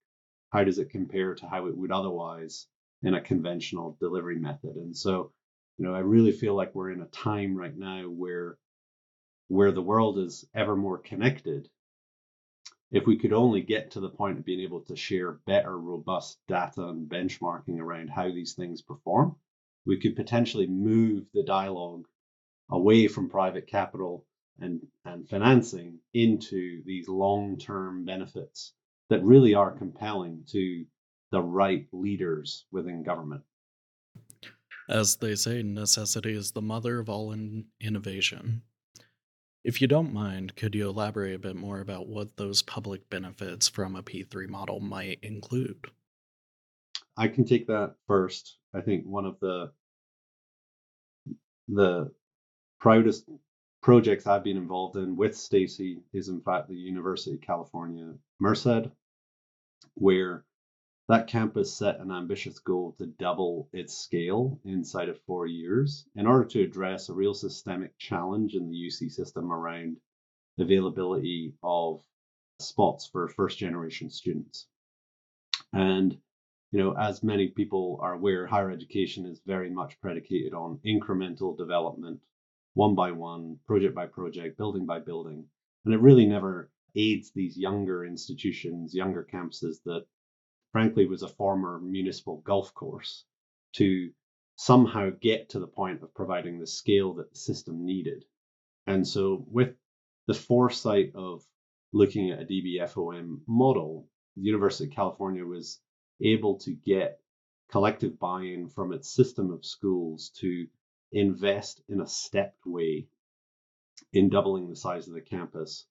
How 0.51 0.63
does 0.65 0.79
it 0.79 0.91
compare 0.91 1.35
to 1.35 1.49
how 1.49 1.67
it 1.67 1.77
would 1.77 1.91
otherwise 1.91 2.67
in 3.03 3.15
a 3.15 3.21
conventional 3.21 3.97
delivery 4.01 4.39
method? 4.39 4.77
And 4.77 4.97
so 4.97 5.33
you 5.79 5.85
know, 5.85 5.95
I 5.95 6.01
really 6.01 6.33
feel 6.33 6.55
like 6.55 6.75
we're 6.75 6.91
in 6.91 7.03
a 7.03 7.07
time 7.07 7.57
right 7.57 7.77
now 7.77 8.05
where 8.05 8.57
where 9.49 9.73
the 9.73 9.83
world 9.83 10.19
is 10.19 10.47
ever 10.55 10.75
more 10.75 10.99
connected. 10.99 11.69
If 12.93 13.07
we 13.07 13.19
could 13.19 13.33
only 13.33 13.63
get 13.63 13.91
to 13.93 14.01
the 14.01 14.09
point 14.09 14.39
of 14.39 14.45
being 14.45 14.61
able 14.61 14.81
to 14.83 14.97
share 14.97 15.33
better, 15.33 15.79
robust 15.79 16.39
data 16.47 16.87
and 16.89 17.09
benchmarking 17.09 17.81
around 17.81 18.09
how 18.09 18.31
these 18.31 18.55
things 18.55 18.81
perform, 18.81 19.37
we 19.85 19.99
could 19.99 20.17
potentially 20.17 20.67
move 20.67 21.25
the 21.35 21.43
dialogue 21.43 22.07
away 22.71 23.09
from 23.09 23.29
private 23.29 23.67
capital 23.67 24.25
and, 24.61 24.81
and 25.05 25.29
financing 25.29 25.99
into 26.15 26.83
these 26.85 27.09
long 27.09 27.59
term 27.59 28.05
benefits 28.05 28.73
that 29.09 29.23
really 29.23 29.55
are 29.55 29.71
compelling 29.71 30.45
to 30.49 30.85
the 31.31 31.41
right 31.41 31.87
leaders 31.93 32.67
within 32.71 33.03
government. 33.03 33.43
As 34.89 35.17
they 35.17 35.35
say, 35.35 35.63
necessity 35.63 36.37
is 36.37 36.53
the 36.53 36.63
mother 36.63 37.01
of 37.01 37.09
all 37.09 37.33
in- 37.33 37.67
innovation. 37.81 38.63
If 39.67 39.83
you 39.83 39.89
don't 39.89 40.15
mind, 40.15 40.55
could 40.55 40.77
you 40.77 40.89
elaborate 40.89 41.35
a 41.35 41.41
bit 41.41 41.57
more 41.57 41.81
about 41.81 42.07
what 42.07 42.37
those 42.37 42.63
public 42.63 43.11
benefits 43.11 43.69
from 43.69 43.97
a 43.97 44.03
P3 44.05 44.49
model 44.49 44.79
might 44.79 45.19
include? 45.23 45.91
I 47.17 47.27
can 47.27 47.45
take 47.45 47.67
that 47.67 47.97
first. 48.07 48.59
I 48.73 48.81
think 48.81 49.05
one 49.07 49.27
of 49.27 49.41
the 49.41 49.73
the 51.67 52.13
proudest 52.79 53.29
projects 53.83 54.29
I've 54.29 54.45
been 54.45 54.57
involved 54.57 54.99
in 54.99 55.17
with 55.17 55.37
Stacey 55.37 55.99
is 56.13 56.29
in 56.29 56.41
fact 56.43 56.69
the 56.69 56.77
University 56.77 57.35
of 57.35 57.41
California 57.41 58.15
Merced, 58.39 58.89
where 59.95 60.45
that 61.09 61.29
campus 61.29 61.73
set 61.73 62.01
an 62.01 62.11
ambitious 62.11 62.59
goal 62.59 62.93
to 62.99 63.07
double 63.07 63.69
its 63.73 63.97
scale 63.97 64.61
inside 64.65 65.09
of 65.09 65.21
four 65.21 65.47
years 65.47 66.05
in 66.17 66.27
order 66.27 66.45
to 66.45 66.63
address 66.63 67.09
a 67.09 67.15
real 67.15 67.35
systemic 67.35 67.97
challenge 67.97 68.55
in 68.55 68.69
the 68.69 68.77
UC 68.77 69.13
system 69.13 69.53
around 69.53 69.99
availability 70.59 71.55
of 71.63 72.03
spots 72.59 73.07
for 73.07 73.29
first 73.29 73.59
generation 73.59 74.11
students. 74.11 74.67
And, 75.73 76.19
you 76.73 76.81
know, 76.81 76.97
as 76.97 77.23
many 77.23 77.49
people 77.49 77.99
are 78.03 78.15
aware, 78.15 78.47
higher 78.47 78.71
education 78.71 79.27
is 79.27 79.41
very 79.47 79.71
much 79.71 80.01
predicated 80.01 80.55
on 80.55 80.81
incremental 80.85 81.57
development, 81.57 82.21
one 82.75 82.97
by 82.97 83.13
one, 83.13 83.61
project 83.67 83.95
by 83.95 84.07
project, 84.07 84.59
building 84.59 84.87
by 84.87 84.99
building. 84.99 85.45
And 85.85 85.95
it 85.95 86.01
really 86.01 86.27
never 86.27 86.71
aids 86.97 87.31
these 87.31 87.57
younger 87.57 88.05
institutions, 88.05 88.95
younger 88.95 89.27
campuses 89.31 89.77
that 89.85 90.07
frankly 90.77 91.07
was 91.07 91.23
a 91.23 91.29
former 91.29 91.81
municipal 91.81 92.37
golf 92.45 92.75
course 92.75 93.25
to 93.73 94.11
somehow 94.57 95.09
get 95.23 95.49
to 95.49 95.59
the 95.59 95.67
point 95.67 96.03
of 96.03 96.15
providing 96.15 96.59
the 96.59 96.67
scale 96.67 97.15
that 97.15 97.31
the 97.31 97.39
system 97.39 97.87
needed. 97.87 98.27
And 98.87 99.09
so, 99.09 99.43
with 99.51 99.75
the 100.27 100.35
foresight 100.35 101.13
of 101.15 101.43
looking 101.95 102.31
at 102.31 102.43
a 102.43 102.45
DBFOM 102.45 103.41
model, 103.47 104.07
the 104.37 104.43
University 104.43 104.85
of 104.85 104.95
California 104.95 105.47
was 105.47 105.81
able 106.21 106.59
to 106.59 106.73
get 106.75 107.23
collective 107.71 108.19
buy 108.19 108.43
in 108.43 108.69
from 108.69 108.93
its 108.93 109.11
system 109.11 109.51
of 109.51 109.65
schools 109.65 110.29
to 110.41 110.67
invest 111.11 111.81
in 111.89 112.03
a 112.03 112.07
stepped 112.07 112.67
way 112.67 113.09
in 114.13 114.29
doubling 114.29 114.69
the 114.69 114.77
size 114.77 115.09
of 115.09 115.15
the 115.15 115.23
campus 115.23 115.87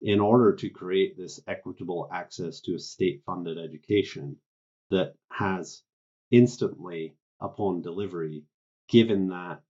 in 0.00 0.20
order 0.20 0.54
to 0.54 0.70
create 0.70 1.16
this 1.16 1.40
equitable 1.46 2.08
access 2.12 2.60
to 2.60 2.74
a 2.74 2.78
state 2.78 3.22
funded 3.26 3.58
education 3.58 4.36
that 4.90 5.14
has 5.30 5.82
instantly, 6.30 7.16
upon 7.40 7.82
delivery, 7.82 8.44
given 8.88 9.28
that 9.28 9.60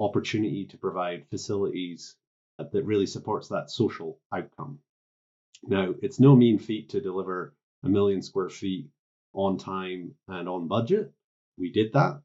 opportunity 0.00 0.64
to 0.66 0.78
provide 0.78 1.26
facilities 1.28 2.16
that 2.58 2.84
really 2.84 3.06
supports 3.06 3.48
that 3.48 3.70
social 3.70 4.18
outcome. 4.32 4.78
Now, 5.64 5.94
it's 6.02 6.20
no 6.20 6.36
mean 6.36 6.58
feat 6.58 6.90
to 6.90 7.00
deliver 7.00 7.54
a 7.82 7.88
million 7.88 8.22
square 8.22 8.48
feet 8.48 8.88
on 9.32 9.58
time 9.58 10.14
and 10.28 10.48
on 10.48 10.68
budget. 10.68 11.12
We 11.56 11.70
did 11.72 11.92
that. 11.92 12.20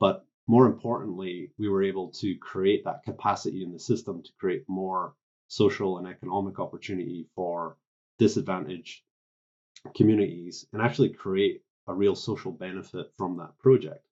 But 0.00 0.26
more 0.46 0.66
importantly, 0.66 1.52
we 1.58 1.68
were 1.68 1.82
able 1.82 2.10
to 2.12 2.36
create 2.36 2.84
that 2.84 3.02
capacity 3.04 3.62
in 3.62 3.72
the 3.72 3.78
system 3.78 4.22
to 4.22 4.30
create 4.38 4.64
more 4.68 5.14
social 5.54 5.98
and 5.98 6.06
economic 6.06 6.58
opportunity 6.58 7.26
for 7.34 7.76
disadvantaged 8.18 9.02
communities 9.94 10.66
and 10.72 10.82
actually 10.82 11.10
create 11.10 11.62
a 11.86 11.94
real 11.94 12.14
social 12.14 12.50
benefit 12.52 13.12
from 13.16 13.36
that 13.36 13.56
project. 13.58 14.04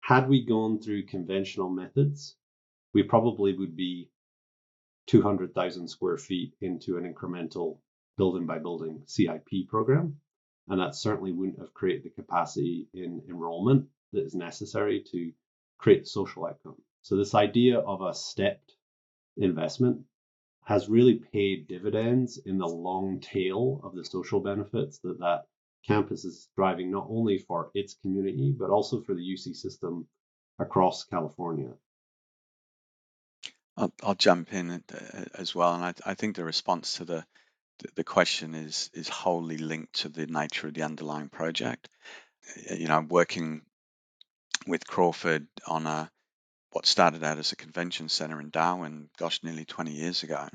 Had 0.00 0.28
we 0.28 0.44
gone 0.44 0.80
through 0.80 1.06
conventional 1.06 1.68
methods, 1.68 2.36
we 2.94 3.02
probably 3.02 3.56
would 3.56 3.76
be 3.76 4.08
200,000 5.08 5.88
square 5.88 6.16
feet 6.16 6.54
into 6.60 6.96
an 6.96 7.12
incremental 7.12 7.78
building 8.16 8.46
by 8.46 8.58
building 8.58 9.02
CIP 9.06 9.68
program. 9.68 10.16
And 10.68 10.80
that 10.80 10.94
certainly 10.94 11.32
wouldn't 11.32 11.58
have 11.58 11.74
created 11.74 12.04
the 12.04 12.10
capacity 12.10 12.88
in 12.94 13.22
enrollment 13.28 13.88
that 14.12 14.24
is 14.24 14.34
necessary 14.34 15.04
to 15.10 15.32
create 15.78 16.06
social 16.06 16.46
outcome. 16.46 16.76
So, 17.02 17.16
this 17.16 17.34
idea 17.34 17.80
of 17.80 18.00
a 18.00 18.14
stepped 18.14 18.76
investment 19.36 20.04
has 20.64 20.88
really 20.88 21.14
paid 21.32 21.66
dividends 21.66 22.38
in 22.38 22.58
the 22.58 22.66
long 22.66 23.20
tail 23.20 23.80
of 23.82 23.94
the 23.94 24.04
social 24.04 24.40
benefits 24.40 24.98
that 24.98 25.18
that 25.18 25.46
campus 25.86 26.24
is 26.24 26.48
driving 26.56 26.90
not 26.90 27.06
only 27.10 27.38
for 27.38 27.70
its 27.74 27.94
community 27.94 28.54
but 28.56 28.70
also 28.70 29.00
for 29.00 29.14
the 29.14 29.20
UC 29.20 29.56
system 29.56 30.06
across 30.58 31.04
California. 31.04 31.72
I'll, 33.76 33.92
I'll 34.02 34.14
jump 34.14 34.52
in 34.52 34.84
as 35.34 35.54
well, 35.54 35.74
and 35.74 35.84
I, 35.84 35.94
I 36.04 36.14
think 36.14 36.36
the 36.36 36.44
response 36.44 36.98
to 36.98 37.04
the 37.04 37.24
the 37.96 38.04
question 38.04 38.54
is 38.54 38.90
is 38.94 39.08
wholly 39.08 39.58
linked 39.58 39.94
to 39.94 40.08
the 40.08 40.26
nature 40.26 40.68
of 40.68 40.74
the 40.74 40.82
underlying 40.82 41.30
project. 41.30 41.88
You 42.70 42.86
know, 42.86 42.98
I'm 42.98 43.08
working 43.08 43.62
with 44.66 44.86
Crawford 44.86 45.48
on 45.66 45.86
a 45.86 46.11
what 46.72 46.86
started 46.86 47.22
out 47.22 47.38
as 47.38 47.52
a 47.52 47.56
convention 47.56 48.08
center 48.08 48.40
in 48.40 48.50
Darwin, 48.50 49.08
gosh, 49.18 49.42
nearly 49.42 49.64
20 49.64 49.92
years 49.92 50.22
ago. 50.22 50.48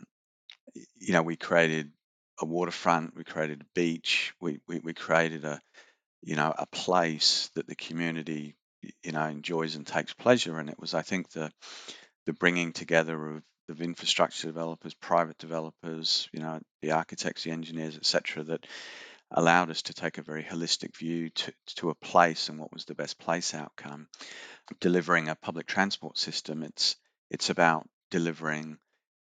you 1.00 1.14
know, 1.14 1.22
we 1.22 1.36
created 1.36 1.92
a 2.40 2.46
waterfront, 2.46 3.16
we 3.16 3.24
created 3.24 3.62
a 3.62 3.66
beach, 3.74 4.34
we, 4.40 4.60
we, 4.68 4.80
we 4.80 4.94
created 4.94 5.46
a, 5.46 5.62
you 6.22 6.36
know, 6.36 6.54
a 6.58 6.66
place 6.68 7.50
that 7.56 7.68
the 7.68 7.76
community, 7.76 8.56
you 9.04 9.12
know, 9.12 9.26
enjoys 9.26 9.76
and 9.76 9.88
takes 9.88 10.14
pleasure. 10.14 10.60
And 10.60 10.70
it 10.70 10.80
was, 10.80 10.94
I 10.94 11.02
think, 11.02 11.30
the 11.32 11.52
the 12.28 12.34
bringing 12.34 12.74
together 12.74 13.30
of, 13.30 13.44
of 13.70 13.82
infrastructure 13.82 14.48
developers, 14.48 14.94
private 14.94 15.38
developers, 15.40 16.30
you 16.34 16.42
know, 16.42 16.60
the 16.82 16.92
architects, 16.92 17.44
the 17.44 17.52
engineers, 17.52 17.96
etc., 17.96 18.44
that 18.44 18.68
allowed 19.32 19.70
us 19.70 19.84
to 19.84 19.94
take 19.94 20.18
a 20.18 20.24
very 20.24 20.44
holistic 20.44 20.96
view 20.96 21.30
to, 21.30 21.54
to 21.76 21.90
a 21.90 21.96
place 21.96 22.50
and 22.50 22.60
what 22.60 22.74
was 22.74 22.86
the 22.86 22.96
best 22.96 23.20
place 23.20 23.54
outcome. 23.54 24.08
Delivering 24.80 25.30
a 25.30 25.36
public 25.36 25.68
transport 25.68 26.18
system, 26.18 26.64
it's 26.64 26.96
it's 27.30 27.50
about 27.50 27.88
delivering, 28.10 28.78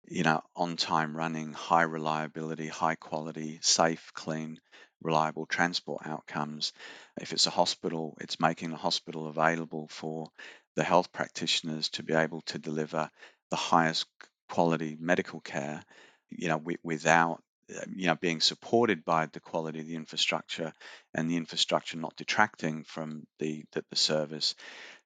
you 0.08 0.24
know, 0.24 0.42
on 0.56 0.76
time 0.76 1.16
running, 1.16 1.52
high 1.52 1.82
reliability, 1.82 2.66
high 2.66 2.96
quality, 2.96 3.58
safe, 3.62 4.10
clean, 4.12 4.58
reliable 5.00 5.46
transport 5.46 6.06
outcomes. 6.06 6.72
If 7.20 7.32
it's 7.32 7.46
a 7.46 7.50
hospital, 7.50 8.16
it's 8.20 8.40
making 8.40 8.70
the 8.70 8.76
hospital 8.76 9.28
available 9.28 9.88
for 9.88 10.28
the 10.74 10.84
health 10.84 11.12
practitioners 11.12 11.90
to 11.90 12.02
be 12.02 12.14
able 12.14 12.40
to 12.42 12.58
deliver 12.58 13.10
the 13.50 13.56
highest 13.56 14.06
quality 14.48 14.96
medical 14.98 15.40
care, 15.40 15.82
you 16.30 16.48
know, 16.48 16.62
without 16.82 17.42
Um, 17.70 17.94
you 17.96 18.06
know 18.06 18.16
being 18.16 18.40
supported 18.40 19.04
by 19.04 19.26
the 19.26 19.40
quality 19.40 19.80
of 19.80 19.86
the 19.86 19.96
infrastructure 19.96 20.72
and 21.14 21.30
the 21.30 21.36
infrastructure 21.36 21.96
not 21.96 22.16
detracting 22.16 22.84
from 22.84 23.26
the 23.38 23.64
the, 23.72 23.84
the 23.90 23.96
service 23.96 24.54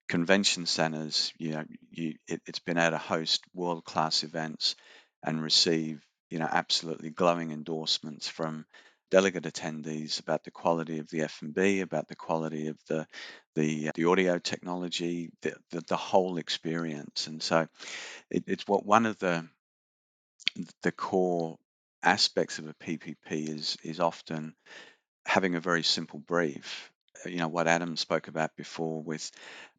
convention 0.09 0.67
centers 0.67 1.33
you 1.39 1.53
know 1.53 1.65
you, 1.91 2.15
it, 2.29 2.41
has 2.47 2.59
been 2.61 2.79
able 2.79 2.93
to 2.93 2.99
host 2.99 3.45
world 3.55 3.85
class 3.85 4.23
events 4.23 4.77
and 5.23 5.43
receive 5.43 6.03
you 6.31 6.39
know 6.39 6.49
absolutely 6.51 7.11
glowing 7.11 7.53
endorsements 7.53 8.29
from 8.29 8.65
delegate 9.11 9.45
attendees 9.45 10.21
about 10.21 10.45
the 10.45 10.51
quality 10.51 10.99
of 10.99 11.09
the 11.11 11.23
F&B, 11.23 11.81
about 11.81 12.09
the 12.09 12.17
quality 12.17 12.69
of 12.69 12.79
the 12.89 13.07
the, 13.55 13.89
uh, 13.89 13.93
the 13.95 14.05
audio 14.05 14.39
technology, 14.39 15.31
the, 15.41 15.55
the, 15.71 15.81
the 15.89 15.97
whole 15.97 16.37
experience. 16.37 17.27
And 17.27 17.43
so 17.43 17.67
it, 18.31 18.45
it's 18.47 18.69
what 18.69 18.85
one 18.85 19.07
of 19.07 19.19
the 19.19 19.47
the 20.83 20.93
core 20.93 21.57
aspects 22.07 22.59
of 22.59 22.69
a 22.69 22.75
PPP 22.75 23.49
is 23.49 23.77
is 23.83 24.01
often 24.01 24.55
having 25.27 25.57
a 25.57 25.61
very 25.61 25.83
simple 25.83 26.21
brief. 26.21 26.91
Uh, 27.25 27.31
you 27.31 27.39
know 27.39 27.49
what 27.49 27.67
Adam 27.67 27.97
spoke 27.97 28.29
about 28.29 28.57
before 28.57 29.03
with 29.03 29.31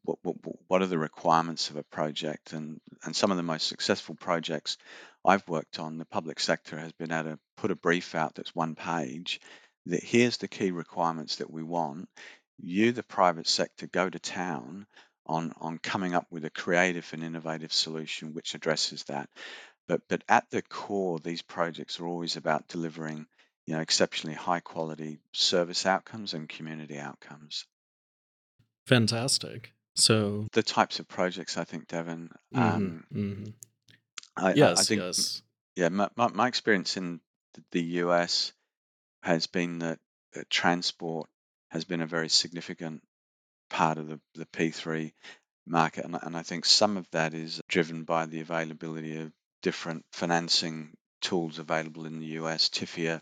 what, 0.04 0.20
what, 0.22 0.36
what 0.68 0.82
are 0.82 0.88
the 0.88 0.98
requirements 0.98 1.70
of 1.70 1.78
a 1.78 1.84
project 1.84 2.54
and 2.54 2.80
and 3.04 3.16
some 3.16 3.32
of 3.32 3.38
the 3.38 3.44
most 3.44 3.68
successful 3.68 4.16
projects 4.16 4.78
I've 5.26 5.48
worked 5.48 5.80
on 5.80 5.98
the 5.98 6.06
public 6.06 6.40
sector 6.40 6.78
has 6.78 6.92
been 6.92 7.12
able 7.12 7.32
to 7.32 7.40
put 7.56 7.72
a 7.72 7.76
brief 7.76 8.14
out 8.14 8.36
that's 8.36 8.54
one 8.54 8.76
page 8.76 9.40
that 9.86 10.04
here's 10.04 10.38
the 10.38 10.50
key 10.50 10.72
requirements 10.72 11.38
that 11.38 11.50
we 11.50 11.64
want 11.64 12.10
you 12.60 12.92
the 12.92 13.04
private 13.04 13.48
sector 13.48 13.88
go 13.88 14.10
to 14.10 14.20
town 14.20 14.86
on 15.26 15.54
on 15.62 15.78
coming 15.78 16.14
up 16.14 16.28
with 16.30 16.44
a 16.44 16.50
creative 16.50 17.10
and 17.14 17.24
innovative 17.24 17.72
solution 17.72 18.34
which 18.34 18.54
addresses 18.54 19.04
that 19.06 19.30
but 19.88 20.02
but 20.10 20.24
at 20.28 20.50
the 20.50 20.62
core 20.62 21.20
these 21.20 21.42
projects 21.42 22.00
are 22.00 22.08
always 22.08 22.36
about 22.36 22.68
delivering 22.68 23.26
you 23.66 23.74
know 23.74 23.82
exceptionally 23.82 24.36
high 24.36 24.60
quality 24.60 25.20
service 25.34 25.86
outcomes 25.86 26.34
and 26.34 26.50
community 26.50 26.98
outcomes 26.98 27.66
fantastic 28.86 29.74
so 29.98 30.46
the 30.54 30.62
types 30.64 31.00
of 31.00 31.08
projects 31.08 31.58
I 31.58 31.64
think, 31.64 31.88
Devin. 31.88 32.30
Mm-hmm, 32.56 32.64
um, 32.64 33.04
mm-hmm. 33.14 33.50
I, 34.38 34.50
I- 34.50 34.52
I 34.52 34.54
yes, 34.54 34.88
think, 34.88 35.02
yes. 35.02 35.42
yeah, 35.76 35.90
my, 35.90 36.10
my, 36.16 36.28
my 36.28 36.48
experience 36.48 36.98
in 36.98 37.20
the 37.72 37.82
US 38.04 38.54
has 39.24 39.48
been 39.48 39.80
that 39.80 39.98
uh, 40.36 40.42
transport 40.50 41.28
has 41.72 41.84
been 41.84 42.02
a 42.02 42.06
very 42.06 42.30
significant 42.30 43.02
part 43.72 43.98
of 43.98 44.08
the, 44.08 44.20
the 44.36 44.46
P3 44.46 45.12
market. 45.66 46.06
And, 46.06 46.16
and 46.22 46.38
I 46.38 46.44
think 46.44 46.66
some 46.66 46.96
of 46.98 47.10
that 47.12 47.34
is 47.34 47.60
driven 47.68 48.04
by 48.04 48.28
the 48.28 48.42
availability 48.42 49.18
of 49.20 49.32
different 49.62 50.06
financing 50.12 50.94
tools 51.22 51.60
available 51.60 52.06
in 52.06 52.20
the 52.20 52.38
US, 52.42 52.70
TIFIA, 52.70 53.22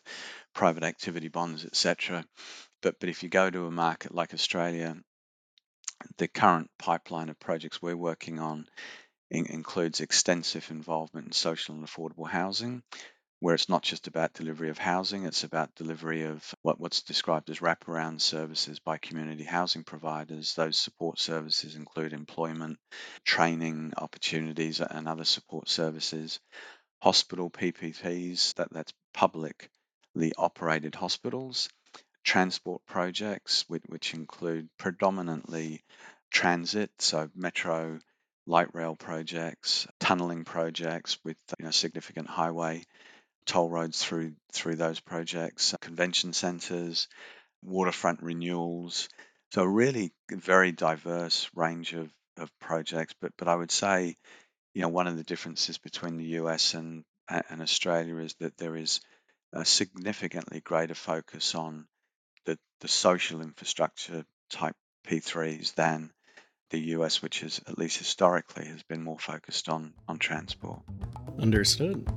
private 0.54 0.84
activity 0.84 1.28
bonds, 1.30 1.65
etc. 1.65 2.26
But 2.82 3.00
but 3.00 3.10
if 3.10 3.24
you 3.24 3.30
go 3.30 3.50
to 3.50 3.65
a 3.65 3.71
market 3.71 4.13
like 4.13 4.34
Australia, 4.34 4.95
the 6.17 6.28
current 6.28 6.69
pipeline 6.78 7.30
of 7.30 7.39
projects 7.39 7.82
we're 7.82 7.98
working 7.98 8.39
on 8.39 8.67
in, 9.32 9.45
includes 9.48 10.02
extensive 10.02 10.69
involvement 10.71 11.28
in 11.28 11.32
social 11.32 11.76
and 11.76 11.86
affordable 11.86 12.30
housing, 12.30 12.84
where 13.45 13.53
it's 13.53 13.69
not 13.69 13.84
just 13.84 14.08
about 14.08 14.34
delivery 14.34 14.71
of 14.71 14.79
housing, 14.79 15.23
it's 15.23 15.43
about 15.43 15.75
delivery 15.75 16.23
of 16.23 16.55
what, 16.63 16.79
what's 16.79 17.03
described 17.03 17.47
as 17.51 17.60
wraparound 17.60 18.19
services 18.19 18.79
by 18.79 18.97
community 18.97 19.43
housing 19.43 19.84
providers. 19.84 20.55
Those 20.55 20.79
support 20.79 21.19
services 21.19 21.75
include 21.75 22.12
employment, 22.12 22.79
training 23.23 23.93
opportunities, 23.99 24.81
and 24.81 25.08
other 25.08 25.25
support 25.25 25.69
services. 25.69 26.39
Hospital 27.03 27.51
PPPs, 27.51 28.55
that, 28.55 28.73
that's 28.73 28.93
publicly 29.13 30.31
operated 30.39 30.95
hospitals 30.95 31.69
transport 32.23 32.81
projects, 32.88 33.63
which 33.69 34.15
include 34.15 34.67
predominantly 34.79 35.84
transit, 36.31 36.89
so 36.97 37.29
metro, 37.36 37.99
light 38.47 38.73
rail 38.73 38.95
projects, 38.95 39.86
tunneling 39.99 40.45
projects 40.45 41.19
with 41.23 41.38
you 41.60 41.65
know, 41.65 41.71
significant 41.71 42.27
highway 42.27 42.81
toll 43.45 43.69
roads 43.69 44.03
through 44.03 44.34
through 44.51 44.75
those 44.75 44.99
projects, 44.99 45.75
convention 45.81 46.34
centres, 46.34 47.08
waterfront 47.62 48.21
renewals. 48.21 49.10
So 49.51 49.63
a 49.63 49.67
really 49.67 50.13
very 50.29 50.71
diverse 50.71 51.49
range 51.55 51.93
of, 51.93 52.10
of 52.38 52.51
projects. 52.60 53.13
But 53.19 53.34
but 53.38 53.47
I 53.47 53.55
would 53.55 53.71
say, 53.71 54.17
you 54.73 54.81
know, 54.81 54.89
one 54.89 55.08
of 55.08 55.17
the 55.17 55.23
differences 55.23 55.77
between 55.77 56.17
the 56.17 56.39
US 56.41 56.73
and 56.73 57.03
and 57.27 57.62
Australia 57.62 58.17
is 58.17 58.36
that 58.39 58.58
there 58.58 58.75
is 58.75 59.01
a 59.53 59.65
significantly 59.65 60.62
greater 60.62 60.93
focus 60.93 61.55
on 61.55 61.88
the, 62.45 62.58
the 62.81 62.88
social 62.88 63.41
infrastructure 63.41 64.25
type 64.49 64.75
P3s 65.08 65.73
than 65.75 66.12
the 66.71 66.79
US, 66.79 67.21
which 67.21 67.41
is 67.43 67.62
at 67.67 67.77
least 67.77 67.97
historically 67.97 68.65
has 68.65 68.84
been 68.84 69.03
more 69.03 69.19
focused 69.19 69.69
on 69.69 69.93
on 70.08 70.19
transport. 70.19 70.81
Understood. 71.39 72.08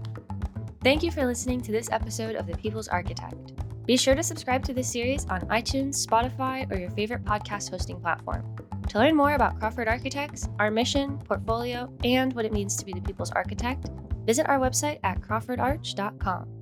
Thank 0.82 1.02
you 1.02 1.10
for 1.10 1.26
listening 1.26 1.60
to 1.62 1.72
this 1.72 1.90
episode 1.90 2.36
of 2.36 2.46
The 2.46 2.56
People's 2.56 2.86
Architect. 2.86 3.52
Be 3.84 3.96
sure 3.96 4.14
to 4.14 4.22
subscribe 4.22 4.64
to 4.64 4.72
this 4.72 4.90
series 4.90 5.26
on 5.26 5.40
iTunes, 5.48 6.06
Spotify, 6.06 6.70
or 6.70 6.78
your 6.78 6.90
favorite 6.90 7.24
podcast 7.24 7.70
hosting 7.70 8.00
platform. 8.00 8.44
To 8.90 8.98
learn 8.98 9.16
more 9.16 9.34
about 9.34 9.58
Crawford 9.58 9.88
Architects, 9.88 10.48
our 10.60 10.70
mission, 10.70 11.18
portfolio, 11.18 11.92
and 12.04 12.32
what 12.32 12.44
it 12.44 12.52
means 12.52 12.76
to 12.76 12.84
be 12.84 12.92
the 12.92 13.00
people's 13.00 13.32
architect, 13.32 13.90
visit 14.24 14.48
our 14.48 14.60
website 14.60 15.00
at 15.02 15.20
crawfordarch.com. 15.20 16.57